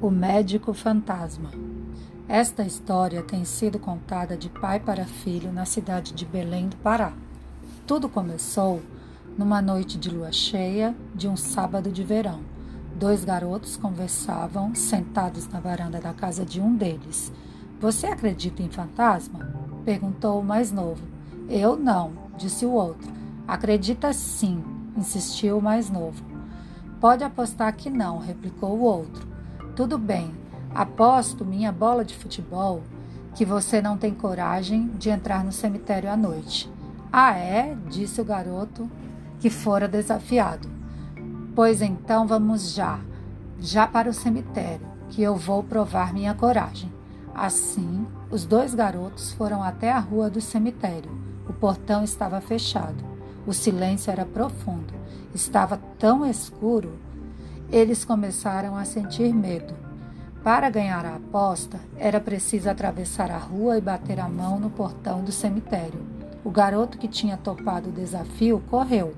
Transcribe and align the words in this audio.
O 0.00 0.12
Médico 0.12 0.72
Fantasma. 0.72 1.50
Esta 2.28 2.62
história 2.62 3.20
tem 3.20 3.44
sido 3.44 3.80
contada 3.80 4.36
de 4.36 4.48
pai 4.48 4.78
para 4.78 5.04
filho 5.04 5.52
na 5.52 5.64
cidade 5.64 6.12
de 6.12 6.24
Belém 6.24 6.68
do 6.68 6.76
Pará. 6.76 7.12
Tudo 7.84 8.08
começou 8.08 8.80
numa 9.36 9.60
noite 9.60 9.98
de 9.98 10.08
lua 10.08 10.30
cheia 10.30 10.94
de 11.12 11.26
um 11.26 11.36
sábado 11.36 11.90
de 11.90 12.04
verão. 12.04 12.42
Dois 12.96 13.24
garotos 13.24 13.76
conversavam 13.76 14.72
sentados 14.72 15.48
na 15.48 15.58
varanda 15.58 16.00
da 16.00 16.14
casa 16.14 16.44
de 16.44 16.60
um 16.60 16.76
deles. 16.76 17.32
Você 17.80 18.06
acredita 18.06 18.62
em 18.62 18.70
fantasma? 18.70 19.52
perguntou 19.84 20.38
o 20.38 20.44
mais 20.44 20.70
novo. 20.70 21.02
Eu 21.48 21.76
não, 21.76 22.12
disse 22.36 22.64
o 22.64 22.70
outro. 22.70 23.12
Acredita 23.48 24.12
sim, 24.12 24.62
insistiu 24.96 25.58
o 25.58 25.62
mais 25.62 25.90
novo. 25.90 26.22
Pode 27.00 27.24
apostar 27.24 27.74
que 27.74 27.90
não, 27.90 28.18
replicou 28.18 28.78
o 28.78 28.82
outro. 28.82 29.27
Tudo 29.78 29.96
bem, 29.96 30.34
aposto 30.74 31.44
minha 31.44 31.70
bola 31.70 32.04
de 32.04 32.12
futebol 32.12 32.82
que 33.36 33.44
você 33.44 33.80
não 33.80 33.96
tem 33.96 34.12
coragem 34.12 34.88
de 34.98 35.08
entrar 35.08 35.44
no 35.44 35.52
cemitério 35.52 36.10
à 36.10 36.16
noite. 36.16 36.68
Ah, 37.12 37.38
é? 37.38 37.76
disse 37.88 38.20
o 38.20 38.24
garoto 38.24 38.90
que 39.38 39.48
fora 39.48 39.86
desafiado. 39.86 40.68
Pois 41.54 41.80
então 41.80 42.26
vamos 42.26 42.74
já, 42.74 42.98
já 43.60 43.86
para 43.86 44.10
o 44.10 44.12
cemitério, 44.12 44.84
que 45.10 45.22
eu 45.22 45.36
vou 45.36 45.62
provar 45.62 46.12
minha 46.12 46.34
coragem. 46.34 46.92
Assim, 47.32 48.04
os 48.32 48.44
dois 48.44 48.74
garotos 48.74 49.30
foram 49.30 49.62
até 49.62 49.92
a 49.92 50.00
rua 50.00 50.28
do 50.28 50.40
cemitério. 50.40 51.12
O 51.48 51.52
portão 51.52 52.02
estava 52.02 52.40
fechado. 52.40 53.04
O 53.46 53.54
silêncio 53.54 54.10
era 54.10 54.26
profundo. 54.26 54.92
Estava 55.32 55.80
tão 56.00 56.26
escuro 56.26 56.98
eles 57.70 58.04
começaram 58.04 58.76
a 58.76 58.84
sentir 58.84 59.34
medo. 59.34 59.74
Para 60.42 60.70
ganhar 60.70 61.04
a 61.04 61.16
aposta, 61.16 61.78
era 61.96 62.18
preciso 62.18 62.70
atravessar 62.70 63.30
a 63.30 63.36
rua 63.36 63.76
e 63.76 63.80
bater 63.80 64.18
a 64.18 64.28
mão 64.28 64.58
no 64.58 64.70
portão 64.70 65.22
do 65.22 65.30
cemitério. 65.30 66.00
O 66.42 66.50
garoto 66.50 66.96
que 66.96 67.06
tinha 67.06 67.36
topado 67.36 67.90
o 67.90 67.92
desafio 67.92 68.62
correu, 68.70 69.14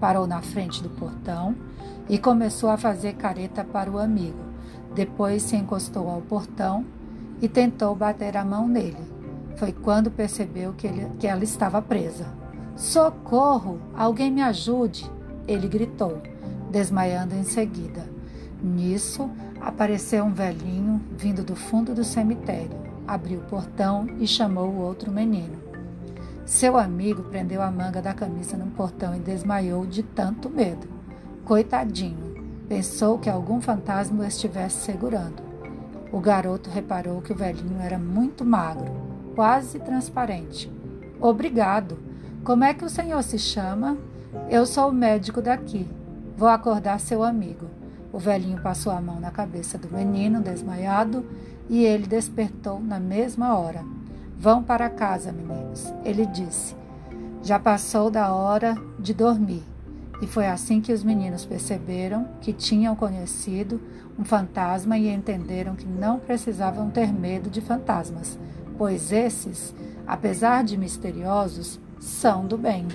parou 0.00 0.26
na 0.26 0.40
frente 0.40 0.82
do 0.82 0.88
portão 0.88 1.54
e 2.08 2.18
começou 2.18 2.70
a 2.70 2.78
fazer 2.78 3.14
careta 3.14 3.62
para 3.62 3.90
o 3.90 3.98
amigo. 3.98 4.38
Depois 4.94 5.42
se 5.42 5.56
encostou 5.56 6.08
ao 6.08 6.22
portão 6.22 6.84
e 7.42 7.48
tentou 7.48 7.94
bater 7.94 8.36
a 8.36 8.44
mão 8.44 8.66
nele. 8.66 8.96
Foi 9.56 9.72
quando 9.72 10.10
percebeu 10.10 10.72
que, 10.72 10.86
ele, 10.86 11.10
que 11.18 11.26
ela 11.26 11.44
estava 11.44 11.82
presa. 11.82 12.26
Socorro! 12.74 13.78
Alguém 13.94 14.30
me 14.30 14.40
ajude! 14.40 15.10
Ele 15.46 15.68
gritou 15.68 16.22
desmaiando 16.70 17.34
em 17.34 17.44
seguida. 17.44 18.06
Nisso, 18.62 19.30
apareceu 19.60 20.24
um 20.24 20.32
velhinho 20.32 21.00
vindo 21.16 21.42
do 21.42 21.54
fundo 21.54 21.94
do 21.94 22.04
cemitério. 22.04 22.76
Abriu 23.06 23.40
o 23.40 23.44
portão 23.44 24.06
e 24.18 24.26
chamou 24.26 24.68
o 24.68 24.80
outro 24.80 25.12
menino. 25.12 25.56
Seu 26.44 26.78
amigo 26.78 27.24
prendeu 27.24 27.60
a 27.60 27.70
manga 27.70 28.00
da 28.00 28.14
camisa 28.14 28.56
no 28.56 28.66
portão 28.66 29.14
e 29.14 29.18
desmaiou 29.18 29.84
de 29.84 30.02
tanto 30.02 30.48
medo. 30.48 30.86
Coitadinho, 31.44 32.46
pensou 32.68 33.18
que 33.18 33.28
algum 33.28 33.60
fantasma 33.60 34.22
o 34.22 34.26
estivesse 34.26 34.84
segurando. 34.84 35.42
O 36.12 36.20
garoto 36.20 36.70
reparou 36.70 37.20
que 37.20 37.32
o 37.32 37.36
velhinho 37.36 37.80
era 37.80 37.98
muito 37.98 38.44
magro, 38.44 38.92
quase 39.34 39.78
transparente. 39.80 40.70
Obrigado. 41.20 41.98
Como 42.44 42.62
é 42.62 42.72
que 42.72 42.84
o 42.84 42.90
senhor 42.90 43.22
se 43.22 43.38
chama? 43.38 43.98
Eu 44.48 44.64
sou 44.66 44.90
o 44.90 44.94
médico 44.94 45.42
daqui. 45.42 45.88
Vou 46.36 46.48
acordar 46.48 47.00
seu 47.00 47.22
amigo. 47.22 47.66
O 48.12 48.18
velhinho 48.18 48.60
passou 48.60 48.92
a 48.92 49.00
mão 49.00 49.18
na 49.18 49.30
cabeça 49.30 49.78
do 49.78 49.90
menino 49.90 50.42
desmaiado 50.42 51.24
e 51.66 51.82
ele 51.82 52.06
despertou 52.06 52.78
na 52.78 53.00
mesma 53.00 53.56
hora. 53.56 53.82
Vão 54.38 54.62
para 54.62 54.90
casa, 54.90 55.32
meninos, 55.32 55.94
ele 56.04 56.26
disse. 56.26 56.76
Já 57.42 57.58
passou 57.58 58.10
da 58.10 58.34
hora 58.34 58.76
de 58.98 59.14
dormir. 59.14 59.62
E 60.20 60.26
foi 60.26 60.46
assim 60.46 60.78
que 60.78 60.92
os 60.92 61.02
meninos 61.02 61.46
perceberam 61.46 62.28
que 62.42 62.52
tinham 62.52 62.94
conhecido 62.94 63.80
um 64.18 64.24
fantasma 64.24 64.98
e 64.98 65.08
entenderam 65.08 65.74
que 65.74 65.86
não 65.86 66.18
precisavam 66.18 66.90
ter 66.90 67.12
medo 67.12 67.48
de 67.48 67.62
fantasmas, 67.62 68.38
pois 68.76 69.10
esses, 69.10 69.74
apesar 70.06 70.64
de 70.64 70.76
misteriosos, 70.76 71.80
são 71.98 72.46
do 72.46 72.58
bem. 72.58 72.86